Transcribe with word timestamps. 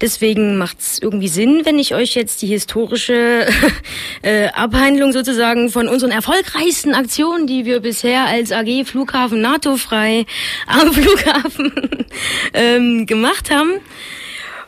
Deswegen 0.00 0.56
macht 0.56 0.80
es 0.80 0.98
irgendwie 1.00 1.28
Sinn, 1.28 1.62
wenn 1.64 1.78
ich 1.78 1.94
euch 1.94 2.14
jetzt 2.14 2.40
die 2.42 2.46
historische 2.46 3.46
äh, 4.22 4.48
Abhandlung 4.48 5.12
sozusagen 5.12 5.68
von 5.68 5.88
unseren 5.88 6.10
erfolgreichsten 6.10 6.94
Aktionen, 6.94 7.46
die 7.46 7.64
wir 7.66 7.80
bisher 7.80 8.24
als 8.24 8.50
AG 8.50 8.84
Flughafen 8.86 9.40
NATO-frei 9.42 10.24
am 10.66 10.92
Flughafen 10.92 11.72
ähm, 12.54 13.06
gemacht 13.06 13.50
haben. 13.50 13.72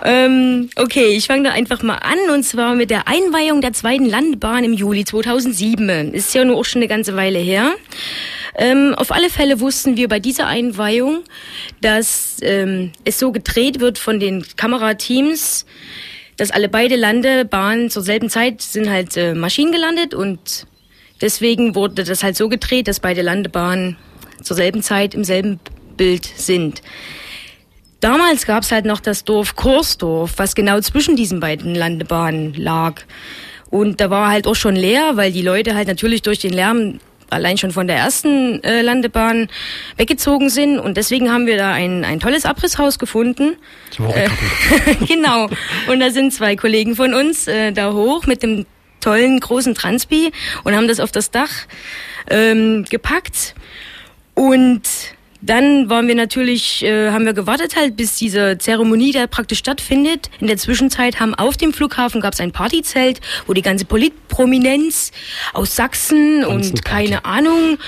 Ähm, 0.04 0.68
okay, 0.76 1.14
ich 1.16 1.28
fange 1.28 1.44
da 1.44 1.54
einfach 1.54 1.82
mal 1.82 1.98
an 1.98 2.34
und 2.34 2.42
zwar 2.42 2.74
mit 2.74 2.90
der 2.90 3.06
Einweihung 3.06 3.60
der 3.60 3.72
zweiten 3.72 4.06
Landebahn 4.06 4.64
im 4.64 4.72
Juli 4.72 5.04
2007. 5.04 6.12
Ist 6.12 6.34
ja 6.34 6.44
nur 6.44 6.56
auch 6.58 6.64
schon 6.64 6.80
eine 6.80 6.88
ganze 6.88 7.14
Weile 7.14 7.38
her. 7.38 7.72
Ähm, 8.56 8.94
auf 8.96 9.12
alle 9.12 9.30
Fälle 9.30 9.60
wussten 9.60 9.96
wir 9.96 10.08
bei 10.08 10.20
dieser 10.20 10.46
Einweihung, 10.46 11.22
dass 11.80 12.36
ähm, 12.42 12.92
es 13.04 13.18
so 13.18 13.32
gedreht 13.32 13.80
wird 13.80 13.98
von 13.98 14.20
den 14.20 14.44
Kamerateams, 14.56 15.64
dass 16.36 16.50
alle 16.50 16.68
beide 16.68 16.96
Landebahnen 16.96 17.90
zur 17.90 18.02
selben 18.02 18.28
Zeit 18.28 18.60
sind 18.60 18.90
halt 18.90 19.16
äh, 19.16 19.34
Maschinen 19.34 19.72
gelandet 19.72 20.12
und 20.14 20.66
deswegen 21.20 21.74
wurde 21.74 22.04
das 22.04 22.22
halt 22.22 22.36
so 22.36 22.48
gedreht, 22.48 22.88
dass 22.88 23.00
beide 23.00 23.22
Landebahnen 23.22 23.96
zur 24.42 24.56
selben 24.56 24.82
Zeit 24.82 25.14
im 25.14 25.24
selben 25.24 25.60
Bild 25.96 26.26
sind. 26.26 26.82
Damals 28.00 28.46
gab 28.46 28.64
es 28.64 28.72
halt 28.72 28.84
noch 28.84 29.00
das 29.00 29.24
Dorf 29.24 29.54
Korsdorf, 29.54 30.32
was 30.36 30.54
genau 30.54 30.80
zwischen 30.80 31.14
diesen 31.14 31.38
beiden 31.38 31.74
Landebahnen 31.74 32.52
lag. 32.54 33.02
Und 33.70 34.00
da 34.00 34.10
war 34.10 34.28
halt 34.28 34.46
auch 34.48 34.56
schon 34.56 34.74
leer, 34.74 35.12
weil 35.14 35.32
die 35.32 35.40
Leute 35.40 35.74
halt 35.74 35.86
natürlich 35.86 36.22
durch 36.22 36.40
den 36.40 36.52
Lärm 36.52 36.98
allein 37.32 37.58
schon 37.58 37.70
von 37.72 37.86
der 37.86 37.96
ersten 37.96 38.62
äh, 38.62 38.82
Landebahn 38.82 39.48
weggezogen 39.96 40.50
sind. 40.50 40.78
Und 40.78 40.96
deswegen 40.96 41.30
haben 41.30 41.46
wir 41.46 41.56
da 41.56 41.72
ein, 41.72 42.04
ein 42.04 42.20
tolles 42.20 42.44
Abrisshaus 42.44 42.98
gefunden. 42.98 43.56
Äh, 43.98 44.28
genau. 45.06 45.48
Und 45.88 46.00
da 46.00 46.10
sind 46.10 46.32
zwei 46.32 46.56
Kollegen 46.56 46.96
von 46.96 47.14
uns 47.14 47.48
äh, 47.48 47.72
da 47.72 47.92
hoch 47.92 48.26
mit 48.26 48.42
dem 48.42 48.66
tollen 49.00 49.40
großen 49.40 49.74
Transpi 49.74 50.32
und 50.64 50.76
haben 50.76 50.88
das 50.88 51.00
auf 51.00 51.12
das 51.12 51.30
Dach 51.30 51.50
ähm, 52.30 52.84
gepackt. 52.88 53.54
Und 54.34 54.82
dann 55.42 55.90
waren 55.90 56.06
wir 56.06 56.14
natürlich, 56.14 56.84
äh, 56.84 57.10
haben 57.10 57.26
wir 57.26 57.32
gewartet 57.32 57.76
halt, 57.76 57.96
bis 57.96 58.16
diese 58.16 58.58
Zeremonie 58.58 59.12
da 59.12 59.26
praktisch 59.26 59.58
stattfindet. 59.58 60.30
In 60.40 60.46
der 60.46 60.56
Zwischenzeit 60.56 61.18
haben 61.18 61.34
auf 61.34 61.56
dem 61.56 61.72
Flughafen 61.72 62.20
gab 62.20 62.32
es 62.32 62.40
ein 62.40 62.52
Partyzelt, 62.52 63.20
wo 63.46 63.52
die 63.52 63.62
ganze 63.62 63.84
Politprominenz 63.84 65.10
aus 65.52 65.74
Sachsen 65.74 66.44
und 66.44 66.84
keine 66.84 67.24
Ahnung 67.24 67.78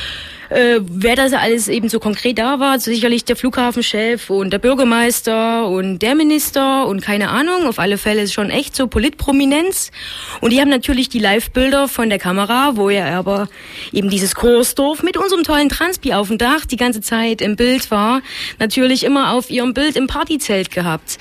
äh, 0.50 0.81
wer 0.81 1.17
das 1.17 1.33
alles 1.33 1.69
eben 1.69 1.89
so 1.89 2.00
konkret 2.00 2.39
da 2.39 2.59
war. 2.61 2.78
Sicherlich 2.78 3.25
der 3.25 3.37
Flughafenchef 3.37 4.31
und 4.31 4.53
der 4.53 4.59
Bürgermeister 4.59 5.69
und 5.69 6.00
der 6.00 6.14
Minister 6.14 6.87
und 6.87 7.00
keine 7.03 7.31
Ahnung. 7.31 7.67
Auf 7.67 7.78
alle 7.78 7.98
Fälle 7.98 8.23
ist 8.23 8.33
schon 8.33 8.50
echt 8.50 8.77
so 8.77 8.87
Politprominenz. 8.87 9.91
Und 10.41 10.50
die 10.50 10.61
haben 10.61 10.70
natürlich 10.70 11.09
die 11.09 11.19
Live-Bilder 11.19 11.89
von 11.89 12.09
der 12.09 12.19
Kamera, 12.19 12.72
wo 12.77 12.91
ja 12.91 13.19
aber 13.19 13.48
eben 13.92 14.11
dieses 14.11 14.34
Kursdorf 14.34 15.03
mit 15.03 15.17
unserem 15.17 15.45
tollen 15.45 15.69
Transpi 15.69 16.12
auf 16.12 16.28
dem 16.28 16.39
Dach 16.39 16.65
die 16.67 16.77
ganze 16.77 17.00
Zeit 17.00 17.41
im 17.41 17.56
Bild 17.56 17.91
war, 17.91 18.22
natürlich 18.59 19.05
immer 19.05 19.33
auf 19.33 19.50
ihrem 19.50 19.75
Bild 19.75 19.97
im 19.97 20.06
Partyzelt 20.06 20.70
gehabt. 20.70 21.19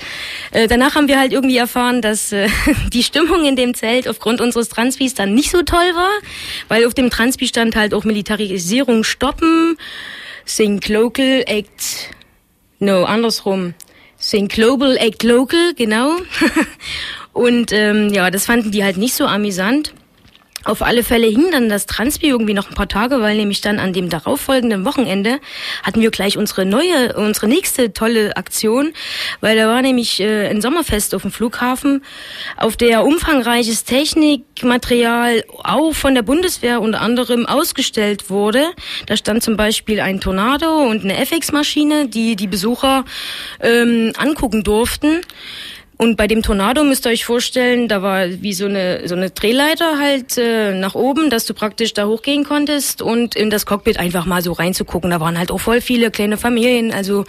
Äh, 0.50 0.68
danach 0.68 0.94
haben 0.94 1.08
wir 1.08 1.18
halt 1.18 1.32
irgendwie 1.32 1.56
erfahren, 1.56 2.02
dass 2.02 2.32
äh, 2.32 2.48
die 2.92 3.02
Stimmung 3.02 3.44
in 3.44 3.56
dem 3.56 3.74
Zelt 3.74 4.08
aufgrund 4.08 4.40
unseres 4.40 4.68
Transpis 4.68 5.14
dann 5.14 5.34
nicht 5.34 5.50
so 5.50 5.62
toll 5.62 5.94
war, 5.94 6.10
weil 6.68 6.86
auf 6.86 6.94
dem 6.94 7.10
Transpi 7.10 7.46
stand 7.46 7.76
halt 7.76 7.94
auch 7.94 8.04
Militarisierung 8.04 9.04
stoppen. 9.14 9.76
Think 10.46 10.88
Local, 10.88 11.42
Act, 11.46 12.10
no, 12.78 13.04
andersrum. 13.04 13.74
Think 14.18 14.52
Global, 14.52 14.96
Act 14.96 15.22
Local, 15.22 15.74
genau. 15.74 16.16
Und 17.32 17.72
ähm, 17.72 18.12
ja, 18.12 18.30
das 18.30 18.46
fanden 18.46 18.70
die 18.70 18.84
halt 18.84 18.96
nicht 18.96 19.14
so 19.14 19.26
amüsant. 19.26 19.92
Auf 20.64 20.82
alle 20.82 21.02
Fälle 21.02 21.26
hing 21.26 21.50
dann 21.52 21.68
das 21.68 21.86
Transpi 21.86 22.28
irgendwie 22.28 22.54
noch 22.54 22.68
ein 22.68 22.74
paar 22.74 22.88
Tage, 22.88 23.20
weil 23.20 23.36
nämlich 23.36 23.60
dann 23.60 23.78
an 23.78 23.92
dem 23.92 24.08
darauffolgenden 24.08 24.84
Wochenende 24.84 25.38
hatten 25.82 26.00
wir 26.00 26.10
gleich 26.10 26.38
unsere 26.38 26.64
neue, 26.64 27.14
unsere 27.16 27.48
nächste 27.48 27.92
tolle 27.92 28.36
Aktion, 28.36 28.92
weil 29.40 29.56
da 29.56 29.68
war 29.68 29.82
nämlich 29.82 30.20
äh, 30.20 30.48
ein 30.48 30.62
Sommerfest 30.62 31.14
auf 31.14 31.22
dem 31.22 31.30
Flughafen, 31.30 32.02
auf 32.56 32.76
der 32.76 33.04
umfangreiches 33.04 33.84
Technikmaterial 33.84 35.44
auch 35.62 35.92
von 35.92 36.14
der 36.14 36.22
Bundeswehr 36.22 36.80
unter 36.80 37.02
anderem 37.02 37.46
ausgestellt 37.46 38.30
wurde. 38.30 38.64
Da 39.06 39.16
stand 39.16 39.42
zum 39.42 39.56
Beispiel 39.56 40.00
ein 40.00 40.20
Tornado 40.20 40.88
und 40.88 41.04
eine 41.04 41.18
FX-Maschine, 41.18 42.08
die 42.08 42.36
die 42.36 42.46
Besucher 42.46 43.04
ähm, 43.60 44.12
angucken 44.16 44.64
durften. 44.64 45.20
Und 45.96 46.16
bei 46.16 46.26
dem 46.26 46.42
Tornado 46.42 46.82
müsst 46.82 47.06
ihr 47.06 47.10
euch 47.10 47.24
vorstellen, 47.24 47.86
da 47.88 48.02
war 48.02 48.26
wie 48.28 48.52
so 48.52 48.66
eine 48.66 49.06
so 49.06 49.14
eine 49.14 49.30
Drehleiter 49.30 49.98
halt 49.98 50.36
äh, 50.38 50.74
nach 50.74 50.94
oben, 50.94 51.30
dass 51.30 51.46
du 51.46 51.54
praktisch 51.54 51.94
da 51.94 52.06
hochgehen 52.06 52.44
konntest 52.44 53.00
und 53.00 53.36
in 53.36 53.48
das 53.48 53.64
Cockpit 53.64 53.98
einfach 53.98 54.26
mal 54.26 54.42
so 54.42 54.52
reinzugucken. 54.52 55.10
Da 55.10 55.20
waren 55.20 55.38
halt 55.38 55.52
auch 55.52 55.60
voll 55.60 55.80
viele 55.80 56.10
kleine 56.10 56.36
Familien, 56.36 56.92
also 56.92 57.24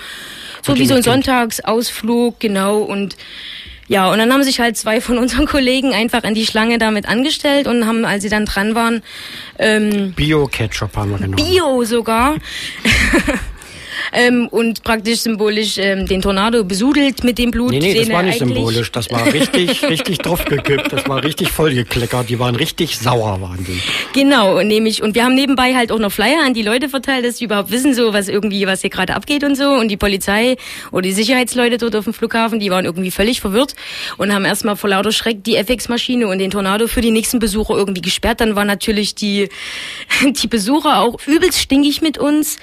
so 0.64 0.76
wie 0.78 0.88
so 0.88 0.96
ein 0.96 1.04
Sonntagsausflug, 1.04 2.40
genau. 2.40 2.80
Und 2.80 3.16
ja, 3.88 4.12
und 4.12 4.18
dann 4.18 4.34
haben 4.34 4.44
sich 4.44 4.60
halt 4.60 4.78
zwei 4.78 5.00
von 5.00 5.18
unseren 5.20 5.46
Kollegen 5.46 5.94
einfach 5.94 6.24
an 6.24 6.34
die 6.34 6.46
Schlange 6.46 6.80
damit 6.80 7.08
angestellt 7.08 7.68
und 7.68 7.86
haben, 7.86 8.04
als 8.04 8.24
sie 8.24 8.30
dann 8.30 8.46
dran 8.46 8.74
waren, 8.74 9.04
ähm, 9.60 10.14
Bio-Ketchup 10.14 10.96
haben 10.96 11.12
wir 11.12 11.18
genommen. 11.20 11.36
Bio 11.36 11.84
sogar. 11.84 12.36
ähm, 14.14 14.48
und 14.50 14.84
praktisch 14.84 15.20
symbolisch 15.20 15.78
ähm, 15.78 16.06
den 16.06 16.22
Tornado 16.22 16.64
besudelt 16.64 17.24
mit 17.24 17.38
dem 17.38 17.52
Blut. 17.52 17.72
Nee, 17.72 17.80
nee, 17.80 17.94
das 17.94 18.10
war 18.10 18.24
nicht 18.24 18.40
symbolisch. 18.40 18.92
Das 18.92 19.10
war 19.12 19.26
richtig, 19.32 19.84
richtig 19.90 20.20
draufgekippt. 20.20 20.92
Das 20.92 21.08
war 21.08 21.24
richtig 21.24 21.50
vollgekleckert. 21.50 22.30
Die 22.30 22.40
waren 22.40 22.56
richtig 22.56 22.98
sauer, 22.98 23.42
waren 23.42 23.66
die. 23.66 23.80
Genau, 24.14 24.60
und 24.60 24.68
nämlich, 24.68 25.02
und 25.04 25.16
wir 25.16 25.24
haben 25.24 25.36
nebenbei 25.36 25.76
halt 25.76 25.92
auch 25.92 26.00
noch 26.00 26.12
Flyer 26.12 26.44
an 26.46 26.54
die 26.54 26.62
Leute 26.62 26.90
verteilt, 26.90 27.26
dass 27.26 27.38
sie 27.38 27.46
überhaupt 27.46 27.72
wissen, 27.72 27.94
so 27.94 28.14
was 28.14 28.28
irgendwie, 28.28 28.68
was 28.68 28.82
hier 28.82 28.90
gerade 28.90 29.16
abgeht 29.16 29.44
und 29.44 29.56
so. 29.56 29.70
Und 29.70 29.90
die 29.90 29.98
Polizei 29.98 30.58
oder 30.92 31.04
die 31.04 31.12
Sicherheitsleute 31.12 31.78
dort 31.78 31.96
auf 31.96 32.06
dem 32.06 32.14
Flughafen, 32.14 32.60
die 32.60 32.70
waren 32.72 32.86
irgendwie 32.86 33.12
völlig 33.12 33.42
verwirrt 33.42 33.76
und 34.18 34.34
haben 34.34 34.46
erstmal 34.46 34.76
vor 34.76 34.90
lauter 34.90 35.12
Schreck 35.12 35.44
die 35.44 35.56
FX-Maschine 35.56 36.28
und 36.28 36.40
den 36.40 36.52
Tornado 36.52 36.88
für 36.88 37.02
die 37.02 37.12
nächsten 37.12 37.40
Besucher 37.40 37.76
irgendwie 37.76 38.02
gesperrt. 38.02 38.42
Dann 38.42 38.56
waren 38.56 38.68
natürlich 38.68 39.16
die, 39.16 39.50
die 40.24 40.48
Besucher 40.48 41.00
auch 41.00 41.20
übelst 41.26 41.60
stinkig 41.60 42.02
mit 42.02 42.18
uns, 42.18 42.58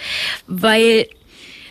weil 0.46 1.06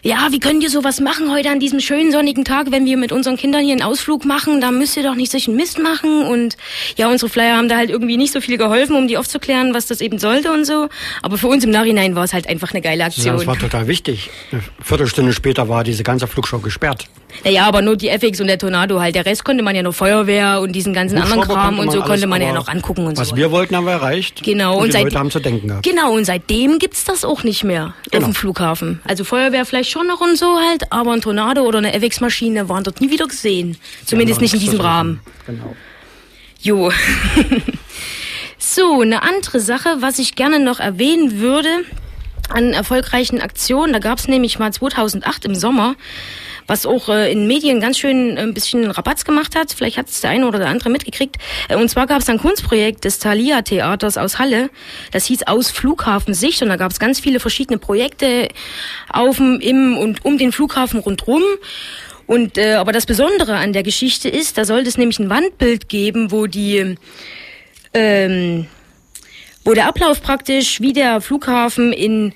ja, 0.04 0.28
wie 0.32 0.40
könnt 0.40 0.64
ihr 0.64 0.70
sowas 0.70 1.00
machen 1.00 1.32
heute 1.32 1.50
an 1.50 1.60
diesem 1.60 1.80
schönen 1.80 2.12
sonnigen 2.12 2.44
Tag, 2.44 2.72
wenn 2.72 2.86
wir 2.86 2.98
mit 2.98 3.12
unseren 3.12 3.38
Kindern 3.38 3.64
hier 3.64 3.74
einen 3.74 3.84
Ausflug 3.84 4.26
machen? 4.26 4.60
Da 4.60 4.72
müsst 4.72 4.98
ihr 4.98 5.04
doch 5.04 5.16
nicht 5.16 5.32
solchen 5.32 5.56
Mist 5.56 5.80
machen. 5.80 6.24
Und 6.24 6.58
ja, 6.98 7.08
unsere 7.10 7.30
Flyer 7.30 7.58
haben 7.58 7.70
da 7.70 7.78
halt 7.78 7.90
irgendwie 7.90 8.18
nicht 8.18 8.34
so 8.34 8.42
viel 8.42 8.58
geholfen, 8.58 8.96
um 8.96 9.08
die 9.08 9.18
aufzuklären, 9.18 9.74
was 9.74 9.86
das 9.86 10.02
eben 10.02 10.18
sollte 10.18 10.52
und 10.52 10.66
so. 10.66 10.90
Aber 11.22 11.38
für 11.38 11.48
uns 11.48 11.64
im 11.64 11.72
Nachhinein 11.72 12.16
war 12.16 12.24
es 12.24 12.34
halt 12.34 12.48
einfach 12.48 12.72
eine 12.72 12.82
geile 12.82 13.04
Aktion. 13.06 13.28
Ja, 13.28 13.34
das 13.34 13.46
war 13.46 13.60
total 13.60 13.88
wichtig. 13.88 14.30
Eine 14.52 14.64
Viertelstunde 14.82 15.34
später 15.34 15.70
war 15.70 15.84
diese 15.84 16.04
ganze 16.04 16.28
Flugshow 16.28 16.60
gesperrt. 16.60 17.08
Naja, 17.44 17.66
aber 17.66 17.82
nur 17.82 17.98
die 17.98 18.10
FX 18.10 18.40
und 18.42 18.48
der 18.48 18.58
Tornado 18.58 19.00
halt. 19.00 19.16
Der 19.16 19.26
Rest 19.26 19.44
konnte 19.44 19.64
man 19.64 19.76
ja 19.76 19.84
noch 19.84 19.94
Feuerwehr 19.94 20.62
und 20.62 20.74
diesen 20.74 20.94
ganzen 20.94 21.18
anderen 21.18 21.42
Kram 21.42 21.80
und 21.80 21.92
so 21.92 22.02
konnte 22.02 22.28
man 22.28 22.42
ja 22.42 22.54
noch 22.54 22.68
angucken 22.68 23.06
und 23.08 23.18
was 23.18 23.30
so. 23.30 23.34
Was 23.34 23.38
wir 23.38 23.52
wollten, 23.52 23.76
haben 23.76 23.86
wir 23.86 23.94
erreicht. 23.94 24.44
Genau. 24.44 24.76
Und, 24.76 24.84
und 24.84 24.88
die 24.88 24.92
seit, 24.94 25.04
Leute 25.06 25.20
haben 25.20 25.32
zu 25.32 25.40
denken 25.40 25.68
gehabt. 25.68 25.84
Genau. 25.84 26.14
Und 26.14 26.26
seitdem 26.26 26.80
gibt's 26.80 27.04
das 27.04 27.26
auch 27.26 27.44
nicht 27.44 27.64
mehr 27.64 27.94
genau. 28.12 28.28
auf 28.28 28.32
dem 28.32 28.36
Flughafen. 28.36 29.02
Also 29.04 29.24
Feuerwehr 29.24 29.66
vielleicht 29.66 29.90
schon 29.90 30.08
noch 30.08 30.22
und 30.22 30.38
so 30.38 30.58
halt, 30.58 30.92
aber 30.92 31.14
ein 31.14 31.22
Tornado 31.22 31.64
oder 31.64 31.80
eine 31.80 31.94
FX-Maschine 31.94 32.70
waren 32.70 32.84
dort 32.84 33.02
nie 33.02 33.10
wieder 33.10 33.28
gesehen. 33.28 33.78
Zumindest 34.06 34.40
ja, 34.40 34.44
nicht 34.44 34.54
in 34.54 34.60
diesem 34.60 34.82
Rahmen. 34.82 35.20
Genau. 35.46 35.76
Jo. 36.60 36.92
so, 38.58 39.02
eine 39.02 39.24
andere 39.24 39.60
Sache, 39.60 39.98
was 40.00 40.20
ich 40.20 40.36
gerne 40.36 40.60
noch 40.60 40.80
erwähnen 40.80 41.40
würde 41.40 41.70
an 42.50 42.74
erfolgreichen 42.74 43.42
Aktionen, 43.42 43.94
da 43.94 44.00
gab's 44.00 44.28
nämlich 44.28 44.60
mal 44.60 44.72
2008 44.72 45.46
im 45.46 45.56
Sommer 45.56 45.96
was 46.68 46.86
auch 46.86 47.10
äh, 47.10 47.32
in 47.32 47.48
Medien 47.48 47.80
ganz 47.80 47.98
schön 47.98 48.38
äh, 48.38 48.42
ein 48.42 48.54
bisschen 48.54 48.90
Rabatz 48.92 49.26
gemacht 49.26 49.56
hat. 49.56 49.74
Vielleicht 49.74 49.98
hat 49.98 50.10
es 50.10 50.22
der 50.22 50.30
eine 50.30 50.48
oder 50.48 50.60
der 50.60 50.68
andere 50.68 50.90
mitgekriegt. 50.90 51.38
Äh, 51.70 51.76
und 51.76 51.90
zwar 51.90 52.08
gab 52.08 52.22
es 52.22 52.30
ein 52.30 52.38
Kunstprojekt 52.38 53.04
des 53.04 53.20
Thalia 53.20 53.62
Theaters 53.62 54.18
aus 54.18 54.40
Halle. 54.40 54.70
Das 55.12 55.26
hieß 55.26 55.44
Aus 55.44 55.72
Flughafen 55.72 56.34
Sicht 56.34 56.62
und 56.62 56.70
da 56.70 56.76
gab 56.76 56.92
es 56.92 57.00
ganz 57.00 57.20
viele 57.20 57.40
verschiedene 57.40 57.78
Projekte 57.78 58.48
auf 59.10 59.38
dem, 59.38 59.60
im 59.60 59.98
und 59.98 60.24
um 60.26 60.38
den 60.38 60.52
Flughafen 60.52 61.00
rundrum. 61.00 61.44
Und 62.28 62.58
äh, 62.58 62.76
aber 62.76 62.92
das 62.92 63.06
Besondere 63.06 63.58
an 63.58 63.74
der 63.74 63.84
Geschichte 63.84 64.30
ist, 64.30 64.58
da 64.58 64.66
sollte 64.66 64.88
es 64.88 64.98
nämlich 64.98 65.20
ein 65.20 65.30
Wandbild 65.30 65.90
geben, 65.90 66.32
wo 66.32 66.48
die 66.48 66.96
ähm, 67.94 68.68
wo 69.64 69.74
der 69.74 69.88
Ablauf 69.88 70.22
praktisch 70.22 70.82
wie 70.82 70.94
der 70.94 71.22
Flughafen 71.22 71.94
in 71.94 72.34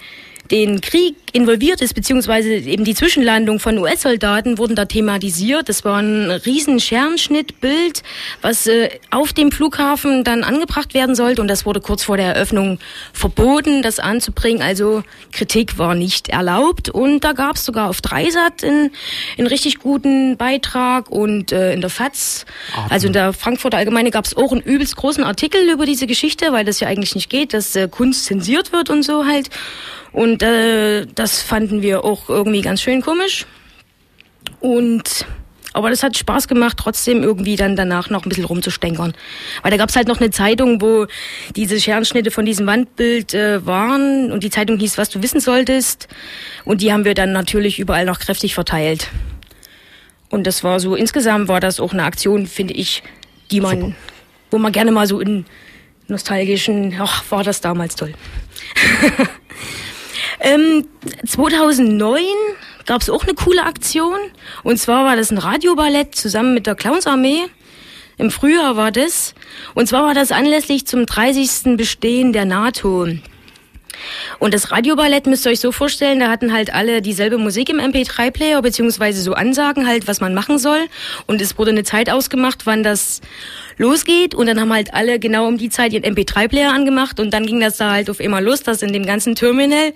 den 0.52 0.82
Krieg 0.82 1.16
involviert 1.36 1.82
ist, 1.82 1.94
beziehungsweise 1.94 2.54
eben 2.54 2.86
die 2.86 2.96
Zwischenlandung 2.96 3.60
von 3.60 3.78
US-Soldaten 3.78 4.58
wurden 4.58 4.76
da 4.76 4.86
thematisiert. 4.86 5.68
Das 5.68 5.84
war 5.84 6.02
ein 6.02 6.32
riesen 6.32 6.80
Scherenschnittbild, 6.80 8.04
was 8.42 8.68
äh, 8.68 8.90
auf 9.12 9.34
dem 9.34 9.52
Flughafen 9.52 10.24
dann 10.24 10.46
angebracht 10.46 10.94
werden 10.94 11.14
sollte 11.14 11.42
und 11.42 11.50
das 11.50 11.66
wurde 11.66 11.82
kurz 11.82 12.04
vor 12.04 12.16
der 12.16 12.36
Eröffnung 12.36 12.80
verboten, 13.12 13.82
das 13.82 14.00
anzubringen. 14.00 14.62
Also 14.62 15.04
Kritik 15.34 15.78
war 15.78 15.94
nicht 15.94 16.30
erlaubt 16.30 16.88
und 16.88 17.26
da 17.26 17.34
gab 17.34 17.58
es 17.58 17.66
sogar 17.66 17.90
auf 17.90 18.00
Dreisat 18.00 18.64
einen, 18.64 18.92
einen 19.38 19.48
richtig 19.48 19.80
guten 19.80 20.38
Beitrag 20.38 21.10
und 21.10 21.52
äh, 21.52 21.74
in 21.74 21.82
der 21.82 21.90
FAZ, 21.90 22.46
also 22.90 23.08
in 23.08 23.14
der 23.14 23.34
Frankfurter 23.34 23.78
Allgemeine 23.78 24.10
gab 24.10 24.24
es 24.24 24.38
auch 24.38 24.54
einen 24.54 24.62
übelst 24.62 24.96
großen 24.96 25.26
Artikel 25.26 25.70
über 25.70 25.86
diese 25.86 26.08
Geschichte, 26.08 26.54
weil 26.54 26.64
das 26.64 26.80
ja 26.80 26.88
eigentlich 26.88 27.14
nicht 27.14 27.30
geht, 27.30 27.54
dass 27.54 27.76
äh, 27.76 27.90
Kunst 27.90 28.24
zensiert 28.24 28.72
wird 28.72 28.90
und 28.90 29.04
so 29.04 29.26
halt. 29.26 29.50
Und 30.16 30.42
äh, 30.44 31.06
das 31.26 31.42
fanden 31.42 31.82
wir 31.82 32.06
auch 32.06 32.30
irgendwie 32.30 32.62
ganz 32.62 32.84
schön 32.84 33.02
komisch. 33.02 33.48
Und 34.60 35.26
aber 35.74 35.90
das 35.90 36.04
hat 36.04 36.16
Spaß 36.16 36.48
gemacht, 36.48 36.78
trotzdem 36.78 37.24
irgendwie 37.24 37.56
dann 37.56 37.76
danach 37.76 38.12
noch 38.12 38.28
ein 38.28 38.30
bisschen 38.30 38.46
rumzustänkern. 38.46 39.16
Weil 39.64 39.72
da 39.72 39.78
gab's 39.78 39.96
halt 39.96 40.08
noch 40.08 40.22
eine 40.22 40.30
Zeitung, 40.30 40.82
wo 40.82 41.08
diese 41.56 41.82
Scherenschnitte 41.82 42.30
von 42.30 42.46
diesem 42.46 42.68
Wandbild 42.68 43.34
äh, 43.34 43.66
waren 43.66 44.32
und 44.32 44.44
die 44.44 44.52
Zeitung 44.52 44.78
hieß, 44.78 45.00
was 45.00 45.10
du 45.10 45.24
wissen 45.24 45.40
solltest. 45.40 46.10
Und 46.64 46.82
die 46.82 46.94
haben 46.94 47.06
wir 47.06 47.16
dann 47.16 47.32
natürlich 47.32 47.80
überall 47.80 48.06
noch 48.06 48.20
kräftig 48.20 48.54
verteilt. 48.54 49.10
Und 50.30 50.46
das 50.46 50.64
war 50.64 50.80
so, 50.80 50.94
insgesamt 50.94 51.48
war 51.48 51.60
das 51.60 51.80
auch 51.80 51.92
eine 51.92 52.04
Aktion, 52.04 52.46
finde 52.46 52.76
ich, 52.76 53.02
die 53.50 53.62
man, 53.62 53.82
Super. 53.82 53.96
wo 54.52 54.58
man 54.60 54.72
gerne 54.72 54.92
mal 54.92 55.08
so 55.08 55.20
in 55.20 55.46
nostalgischen, 56.08 56.96
ach, 57.00 57.24
war 57.32 57.44
das 57.44 57.62
damals 57.62 57.96
toll. 57.96 58.14
ähm, 60.40 60.88
2009 61.26 62.24
gab 62.86 63.02
es 63.02 63.10
auch 63.10 63.24
eine 63.24 63.34
coole 63.34 63.64
Aktion. 63.64 64.20
Und 64.64 64.78
zwar 64.78 65.06
war 65.06 65.16
das 65.16 65.32
ein 65.32 65.38
Radioballett 65.38 66.16
zusammen 66.16 66.54
mit 66.54 66.68
der 66.68 66.76
Clownsarmee. 66.76 67.44
Im 68.18 68.32
Frühjahr 68.32 68.78
war 68.78 68.92
das. 68.92 69.34
Und 69.74 69.88
zwar 69.88 70.04
war 70.04 70.14
das 70.14 70.32
anlässlich 70.32 70.88
zum 70.88 71.06
30. 71.06 71.78
Bestehen 71.78 72.32
der 72.32 72.46
NATO. 72.46 73.08
Und 74.40 74.54
das 74.54 74.72
Radioballett 74.72 75.28
müsst 75.28 75.46
ihr 75.46 75.52
euch 75.52 75.60
so 75.60 75.72
vorstellen, 75.72 76.20
da 76.20 76.30
hatten 76.30 76.54
halt 76.54 76.74
alle 76.74 77.02
dieselbe 77.02 77.38
Musik 77.38 77.70
im 77.70 77.80
MP3-Player, 77.80 78.62
beziehungsweise 78.62 79.22
so 79.22 79.34
Ansagen 79.34 79.88
halt, 79.88 80.08
was 80.08 80.22
man 80.22 80.34
machen 80.34 80.58
soll. 80.58 80.86
Und 81.26 81.42
es 81.42 81.58
wurde 81.58 81.72
eine 81.72 81.84
Zeit 81.84 82.10
ausgemacht, 82.10 82.66
wann 82.66 82.84
das 82.84 83.22
losgeht. 83.78 84.36
Und 84.36 84.48
dann 84.48 84.60
haben 84.60 84.74
halt 84.74 84.94
alle 84.94 85.20
genau 85.20 85.48
um 85.48 85.58
die 85.58 85.70
Zeit 85.70 85.94
ihren 85.94 86.04
MP3-Player 86.04 86.72
angemacht. 86.72 87.20
Und 87.20 87.34
dann 87.34 87.46
ging 87.46 87.60
das 87.60 87.78
da 87.78 87.92
halt 87.92 88.10
auf 88.10 88.20
einmal 88.20 88.44
los, 88.44 88.64
dass 88.64 88.82
in 88.82 88.94
dem 88.94 89.06
ganzen 89.06 89.36
Terminal 89.36 89.94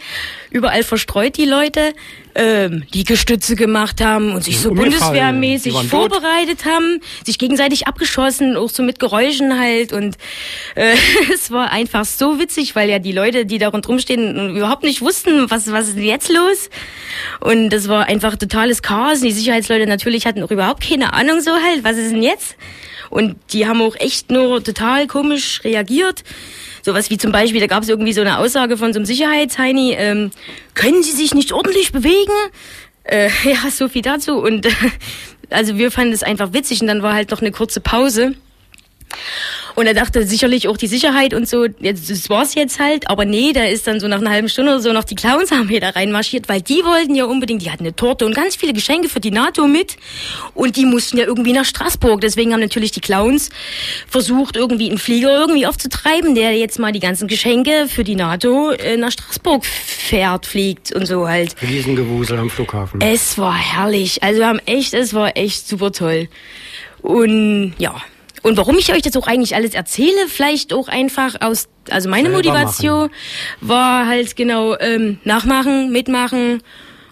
überall 0.52 0.84
verstreut 0.84 1.38
die 1.38 1.46
Leute 1.46 1.94
ähm, 2.40 2.84
Liegestütze 2.94 3.58
gemacht 3.58 4.00
haben 4.02 4.32
und 4.32 4.46
sich 4.46 4.60
so 4.60 4.74
bundeswehrmäßig 4.74 5.74
vorbereitet 5.90 6.64
haben, 6.66 7.02
sich 7.26 7.38
gegenseitig 7.38 7.86
abgeschossen, 7.86 8.56
auch 8.56 8.70
so 8.70 8.82
mit 8.82 8.98
Geräuschen 8.98 9.60
halt. 9.60 9.92
Und 9.92 10.18
äh, 10.76 10.96
es 11.34 11.52
war 11.52 11.72
einfach 11.72 12.06
so 12.06 12.40
witzig, 12.40 12.76
weil 12.76 12.90
ja 12.90 13.00
die 13.00 13.12
Leute, 13.12 13.46
die 13.46 13.58
da 13.58 13.68
rundherum 13.68 14.00
stehen, 14.00 14.56
überhaupt 14.56 14.84
nicht 14.84 15.02
wussten, 15.02 15.52
was, 15.52 15.70
was 15.72 15.90
ist 15.90 15.98
denn 15.98 16.06
jetzt 16.06 16.30
los. 16.30 16.70
Und 17.42 17.72
das 17.72 17.90
war 17.90 18.06
einfach 18.06 18.38
totales 18.38 18.82
Chaos. 18.82 19.20
Die 19.20 19.32
Sicherheitsleute 19.32 19.86
natürlich 19.86 20.26
hatten 20.26 20.42
auch 20.42 20.52
überhaupt 20.52 20.88
keine 20.88 21.12
Ahnung 21.14 21.42
so 21.42 21.52
halt, 21.52 21.84
was 21.84 21.98
ist 21.98 22.12
denn 22.12 22.24
jetzt? 22.24 22.56
Und 23.10 23.36
die 23.54 23.68
haben 23.68 23.82
auch 23.82 23.96
echt 24.00 24.32
nur 24.32 24.64
total 24.64 25.08
komisch 25.08 25.64
reagiert. 25.64 26.24
Sowas 26.84 27.10
wie 27.10 27.18
zum 27.18 27.32
Beispiel, 27.32 27.60
da 27.60 27.68
gab 27.68 27.84
es 27.84 27.90
irgendwie 27.90 28.14
so 28.14 28.22
eine 28.22 28.38
Aussage 28.38 28.78
von 28.78 28.94
so 28.94 29.00
einem 29.00 29.06
Sicherheitsheini, 29.06 29.96
ähm, 29.98 30.32
können 30.76 31.04
Sie 31.04 31.12
sich 31.12 31.34
nicht 31.34 31.52
ordentlich 31.52 31.92
bewegen? 31.92 32.32
Äh, 33.04 33.30
ja, 33.44 33.70
so 33.70 33.90
viel 33.90 34.02
dazu. 34.02 34.38
Und 34.38 34.66
äh, 34.66 34.72
also 35.50 35.78
wir 35.78 35.92
fanden 35.92 36.14
es 36.14 36.24
einfach 36.24 36.54
witzig 36.54 36.82
und 36.82 36.88
dann 36.88 37.04
war 37.04 37.14
halt 37.14 37.32
noch 37.32 37.42
eine 37.42 37.52
kurze 37.52 37.82
Pause. 37.82 38.36
Und 39.80 39.88
er 39.88 39.94
dachte 39.94 40.28
sicherlich 40.28 40.68
auch 40.68 40.76
die 40.76 40.88
Sicherheit 40.88 41.34
und 41.34 41.48
so, 41.48 41.66
jetzt, 41.80 42.10
das 42.10 42.30
war's 42.30 42.54
jetzt 42.54 42.82
halt. 42.82 43.10
Aber 43.10 43.24
nee, 43.24 43.54
da 43.54 43.64
ist 43.64 43.88
dann 43.88 44.02
so 44.02 44.10
nach 44.10 44.18
einer 44.18 44.30
halben 44.30 44.50
Stunde 44.50 44.74
oder 44.74 44.82
so 44.82 44.92
noch 44.92 45.06
die 45.06 45.16
Clownsarmee 45.16 45.80
da 45.80 45.92
reinmarschiert, 45.92 46.50
weil 46.50 46.62
die 46.62 46.84
wollten 46.84 47.16
ja 47.16 47.24
unbedingt, 47.24 47.62
die 47.62 47.72
hatten 47.72 47.86
eine 47.86 47.96
Torte 47.96 48.26
und 48.26 48.36
ganz 48.36 48.58
viele 48.58 48.74
Geschenke 48.74 49.08
für 49.08 49.22
die 49.22 49.32
NATO 49.32 49.68
mit. 49.68 49.96
Und 50.54 50.76
die 50.76 50.86
mussten 50.86 51.18
ja 51.18 51.24
irgendwie 51.24 51.54
nach 51.54 51.64
Straßburg. 51.64 52.20
Deswegen 52.20 52.52
haben 52.52 52.60
natürlich 52.60 52.92
die 52.92 53.00
Clowns 53.00 53.52
versucht, 54.06 54.58
irgendwie 54.58 54.90
einen 54.90 54.98
Flieger 54.98 55.40
irgendwie 55.40 55.66
aufzutreiben, 55.66 56.36
der 56.36 56.58
jetzt 56.58 56.78
mal 56.78 56.92
die 56.92 57.00
ganzen 57.00 57.30
Geschenke 57.30 57.88
für 57.88 58.04
die 58.04 58.16
NATO 58.16 58.72
äh, 58.72 58.98
nach 58.98 59.14
Straßburg 59.14 59.66
fährt, 59.66 60.46
fliegt 60.46 60.92
und 60.92 61.06
so 61.06 61.26
halt. 61.26 61.56
Riesengewusel 61.62 62.38
am 62.38 62.50
Flughafen. 62.50 63.00
Es 63.00 63.38
war 63.38 63.56
herrlich. 63.56 64.24
Also 64.24 64.40
wir 64.40 64.48
haben 64.48 64.60
echt, 64.66 64.94
es 64.94 65.14
war 65.14 65.38
echt 65.38 65.70
super 65.70 65.94
toll. 65.94 66.28
Und 67.02 67.76
ja, 67.78 67.96
und 68.44 68.58
warum 68.58 68.78
ich 68.78 68.92
euch 68.92 69.02
das 69.02 69.16
auch 69.18 69.28
eigentlich 69.28 69.56
alles 69.56 69.74
erzähle, 69.74 70.28
vielleicht 70.28 70.74
auch 70.74 70.88
einfach 70.88 71.36
aus, 71.42 71.68
also 71.90 72.10
meine 72.10 72.30
Selber 72.30 72.38
Motivation 72.38 73.02
machen. 73.02 73.12
war 73.62 74.08
halt 74.08 74.36
genau 74.36 74.78
ähm, 74.80 75.20
nachmachen, 75.24 75.92
mitmachen 75.92 76.62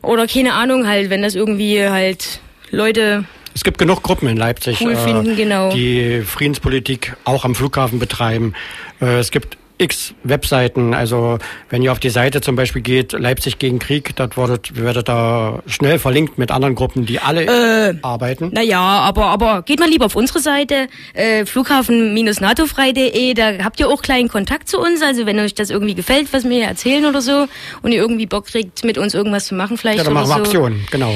oder 0.01 0.27
keine 0.27 0.53
Ahnung 0.53 0.87
halt, 0.87 1.09
wenn 1.09 1.21
das 1.21 1.35
irgendwie 1.35 1.83
halt 1.83 2.39
Leute 2.71 3.25
es 3.53 3.63
gibt 3.63 3.79
genug 3.79 4.03
Gruppen 4.03 4.27
in 4.27 4.37
Leipzig, 4.37 4.79
cool 4.81 4.95
finden, 4.95 5.31
äh, 5.31 5.35
genau. 5.35 5.71
die 5.71 6.21
Friedenspolitik 6.21 7.15
auch 7.23 7.43
am 7.43 7.55
Flughafen 7.55 7.97
betreiben. 7.97 8.53
Äh, 9.01 9.17
es 9.17 9.31
gibt 9.31 9.57
x 9.77 10.13
Webseiten. 10.23 10.93
Also 10.93 11.37
wenn 11.69 11.81
ihr 11.81 11.91
auf 11.91 11.99
die 11.99 12.09
Seite 12.09 12.41
zum 12.41 12.55
Beispiel 12.55 12.81
geht, 12.81 13.13
Leipzig 13.13 13.59
gegen 13.59 13.79
Krieg, 13.79 14.15
dort 14.15 14.37
werdet, 14.37 14.75
werdet 14.75 15.07
da 15.07 15.61
schnell 15.67 15.99
verlinkt 15.99 16.37
mit 16.37 16.51
anderen 16.51 16.75
Gruppen, 16.75 17.05
die 17.05 17.19
alle 17.19 17.45
äh, 17.45 17.95
arbeiten. 18.01 18.49
Naja, 18.53 18.79
aber, 18.79 19.25
aber 19.25 19.61
geht 19.61 19.79
mal 19.79 19.89
lieber 19.89 20.05
auf 20.05 20.15
unsere 20.15 20.39
Seite, 20.39 20.87
äh, 21.13 21.45
flughafen-natofrei.de, 21.45 23.33
da 23.33 23.63
habt 23.63 23.79
ihr 23.79 23.89
auch 23.89 24.01
kleinen 24.01 24.29
Kontakt 24.29 24.69
zu 24.69 24.79
uns. 24.79 25.01
Also 25.01 25.25
wenn 25.25 25.39
euch 25.39 25.53
das 25.53 25.69
irgendwie 25.69 25.95
gefällt, 25.95 26.33
was 26.33 26.43
wir 26.43 26.57
hier 26.57 26.67
erzählen 26.67 27.05
oder 27.05 27.21
so, 27.21 27.47
und 27.81 27.91
ihr 27.91 27.99
irgendwie 27.99 28.25
Bock 28.25 28.47
kriegt, 28.47 28.83
mit 28.83 28.97
uns 28.97 29.13
irgendwas 29.13 29.47
zu 29.47 29.55
machen 29.55 29.77
vielleicht. 29.77 29.99
Ja, 29.99 30.03
dann 30.03 30.13
machen 30.13 30.29
wir 30.29 30.35
so, 30.35 30.41
Aktionen, 30.41 30.85
genau. 30.91 31.15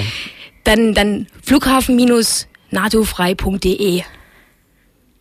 Dann, 0.64 0.94
dann 0.94 1.28
flughafen-natofrei.de. 1.44 4.04